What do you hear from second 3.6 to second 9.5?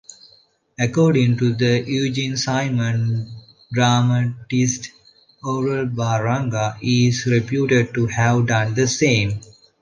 dramatist Aurel Baranga is reputed to have done the same.